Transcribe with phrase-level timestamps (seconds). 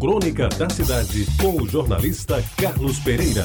[0.00, 3.44] Crônica da Cidade, com o jornalista Carlos Pereira.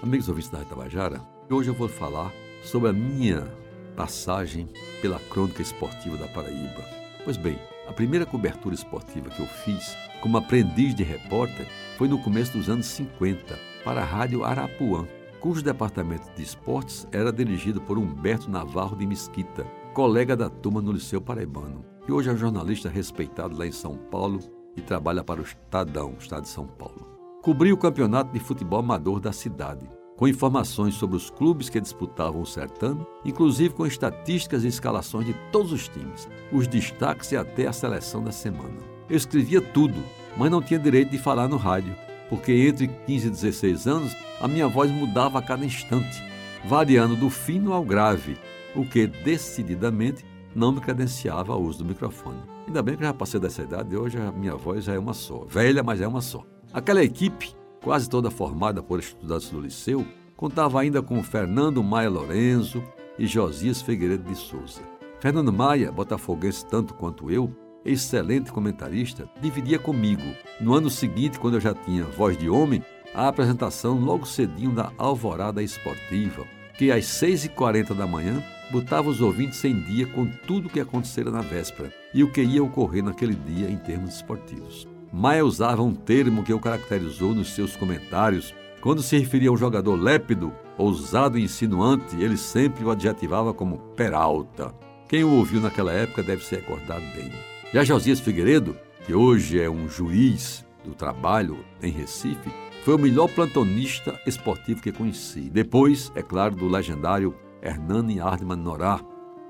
[0.00, 1.20] Amigos ouvintes da Tabajara,
[1.50, 2.32] hoje eu vou falar
[2.62, 3.52] sobre a minha
[3.96, 4.68] passagem
[5.02, 6.84] pela crônica esportiva da Paraíba.
[7.24, 7.58] Pois bem,
[7.88, 11.66] a primeira cobertura esportiva que eu fiz como aprendiz de repórter
[11.96, 15.04] foi no começo dos anos 50, para a Rádio Arapuã,
[15.40, 19.66] cujo departamento de esportes era dirigido por Humberto Navarro de Mesquita,
[19.98, 24.38] colega da turma no Liceu Paraibano, que hoje é jornalista respeitado lá em São Paulo
[24.76, 27.18] e trabalha para o Estadão, Estado de São Paulo.
[27.42, 32.42] Cobri o campeonato de futebol amador da cidade, com informações sobre os clubes que disputavam
[32.42, 37.66] o certame, inclusive com estatísticas e escalações de todos os times, os destaques e até
[37.66, 38.78] a seleção da semana.
[39.10, 40.00] Eu escrevia tudo,
[40.36, 41.96] mas não tinha direito de falar no rádio,
[42.28, 46.22] porque entre 15 e 16 anos a minha voz mudava a cada instante,
[46.64, 48.38] variando do fino ao grave,
[48.78, 50.24] o que decididamente
[50.54, 52.40] não me credenciava ao uso do microfone.
[52.66, 54.98] Ainda bem que eu já passei dessa idade e hoje a minha voz já é
[54.98, 55.44] uma só.
[55.48, 56.44] Velha, mas é uma só.
[56.72, 62.82] Aquela equipe, quase toda formada por estudantes do liceu, contava ainda com Fernando Maia Lorenzo
[63.18, 64.80] e Josias Figueiredo de Souza.
[65.18, 67.52] Fernando Maia, botafoguense tanto quanto eu,
[67.84, 70.22] excelente comentarista, dividia comigo,
[70.60, 74.92] no ano seguinte, quando eu já tinha voz de homem, a apresentação logo cedinho da
[74.96, 76.44] Alvorada Esportiva,
[76.76, 81.30] que às 6h40 da manhã botava os ouvintes em dia com tudo o que acontecera
[81.30, 84.86] na véspera e o que ia ocorrer naquele dia em termos esportivos.
[85.12, 88.54] Maia usava um termo que o caracterizou nos seus comentários.
[88.80, 93.78] Quando se referia a um jogador lépido, ousado e insinuante, ele sempre o adjetivava como
[93.96, 94.74] Peralta.
[95.08, 97.32] Quem o ouviu naquela época deve se recordar bem.
[97.72, 102.50] Já Josias Figueiredo, que hoje é um juiz do trabalho em Recife,
[102.84, 105.50] foi o melhor plantonista esportivo que conheci.
[105.50, 109.00] Depois, é claro, do legendário Hernani Ardman Norá.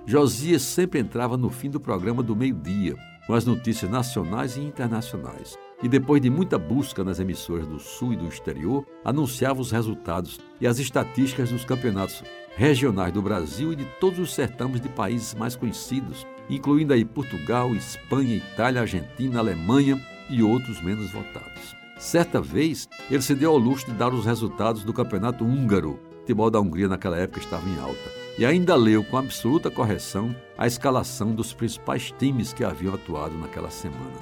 [0.06, 5.56] Josias sempre entrava no fim do programa do meio-dia, com as notícias nacionais e internacionais.
[5.82, 10.40] E depois de muita busca nas emissoras do Sul e do exterior, anunciava os resultados
[10.60, 12.24] e as estatísticas dos campeonatos
[12.56, 17.72] regionais do Brasil e de todos os certames de países mais conhecidos, incluindo aí Portugal,
[17.74, 21.76] Espanha, Itália, Argentina, Alemanha e outros menos votados.
[21.98, 26.00] Certa vez, ele se deu ao luxo de dar os resultados do campeonato húngaro.
[26.28, 28.12] Futebol da Hungria naquela época estava em alta.
[28.38, 33.70] E ainda leu com absoluta correção a escalação dos principais times que haviam atuado naquela
[33.70, 34.12] semana.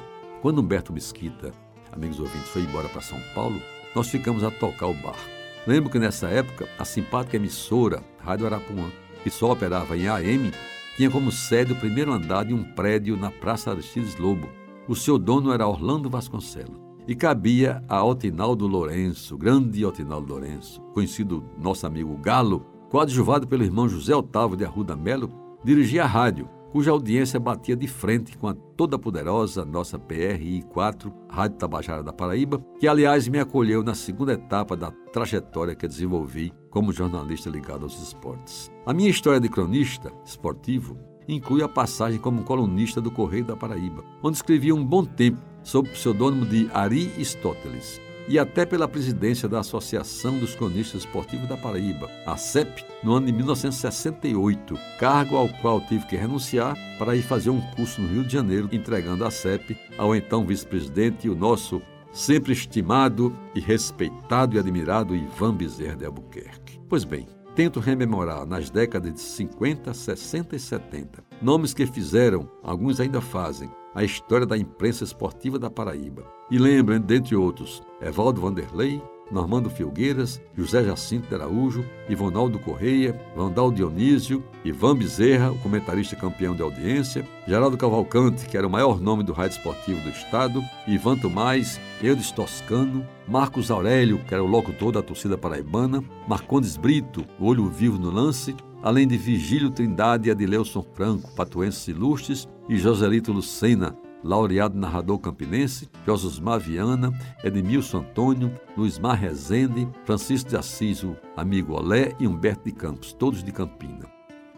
[0.41, 1.51] Quando Humberto Mesquita,
[1.91, 3.61] amigos ouvintes, foi embora para São Paulo,
[3.93, 5.19] nós ficamos a tocar o bar.
[5.67, 8.89] Lembro que nessa época, a simpática emissora Rádio Arapuã,
[9.25, 10.53] que só operava em AM,
[10.97, 14.49] tinha como sede o primeiro andar de um prédio na Praça Aristides Lobo.
[14.87, 21.45] O seu dono era Orlando Vasconcelos e cabia a Otinaldo Lourenço, grande Otinaldo Lourenço, conhecido
[21.57, 25.31] nosso amigo Galo, coadjuvado pelo irmão José Otávio de Arruda Melo,
[25.63, 31.13] dirigia a rádio, cuja audiência batia de frente com a toda poderosa nossa PRI 4,
[31.29, 36.53] Rádio Tabajara da Paraíba, que aliás me acolheu na segunda etapa da trajetória que desenvolvi
[36.71, 38.71] como jornalista ligado aos esportes.
[38.85, 44.05] A minha história de cronista esportivo inclui a passagem como colunista do Correio da Paraíba,
[44.23, 49.61] onde escrevi um bom tempo sob o pseudônimo de Aristóteles e até pela presidência da
[49.61, 55.81] Associação dos Cronistas Esportivos da Paraíba, a CEP, no ano de 1968, cargo ao qual
[55.81, 59.77] tive que renunciar para ir fazer um curso no Rio de Janeiro, entregando a CEP
[59.99, 66.07] ao então vice-presidente e o nosso sempre estimado e respeitado e admirado Ivan Bezerra de
[66.07, 66.81] Albuquerque.
[66.89, 72.99] Pois bem, tento rememorar nas décadas de 50, 60 e 70 nomes que fizeram, alguns
[72.99, 76.23] ainda fazem, a história da imprensa esportiva da Paraíba.
[76.51, 83.73] E lembrem, dentre outros, Evaldo Vanderlei, Normando Filgueiras, José Jacinto de Araújo, Ivonaldo Correia, Vandal
[83.73, 89.25] Dionísio, Ivan Bezerra, o comentarista campeão de audiência, Geraldo Cavalcante, que era o maior nome
[89.25, 94.93] do rádio esportivo do estado, Ivan Tomás, Eudes Toscano, Marcos Aurélio, que era o locutor
[94.93, 100.33] da torcida paraibana, Marcondes Brito, o olho vivo no lance, além de Vigílio Trindade e
[100.33, 107.13] Adileuson Franco, patuenses ilustres, e Joselito Lucena, laureado narrador campinense, Josusmar Viana,
[107.45, 111.05] Edmilson Antônio, Luizmar Rezende, Francisco de Assis,
[111.37, 114.07] amigo Olé e Humberto de Campos, todos de Campina.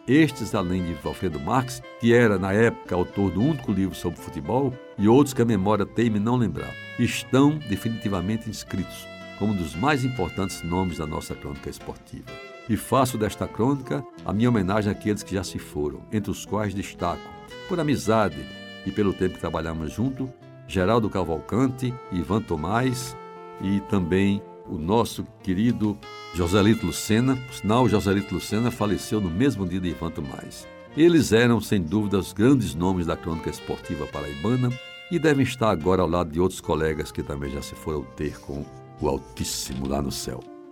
[0.07, 4.73] Estes, além de Alfredo Marques, que era na época autor do único livro sobre futebol,
[4.97, 9.07] e outros que a memória teme não lembrar, estão definitivamente inscritos
[9.39, 14.33] como um dos mais importantes nomes da nossa crônica esportiva e faço desta crônica a
[14.33, 17.23] minha homenagem àqueles que já se foram, entre os quais destaco,
[17.69, 18.45] por amizade
[18.85, 20.33] e pelo tempo que trabalhamos junto,
[20.67, 23.17] Geraldo Cavalcante, Ivan Tomás
[23.61, 25.99] e também o nosso querido
[26.35, 27.37] Joselito Lucena.
[27.37, 30.69] Por sinal, Joselito Lucena faleceu no mesmo dia de Ivan Tomás.
[30.97, 34.71] Eles eram, sem dúvida, os grandes nomes da crônica esportiva paraibana
[35.11, 38.39] e devem estar agora ao lado de outros colegas que também já se foram ter
[38.41, 38.65] com
[39.01, 40.58] o Altíssimo lá no céu.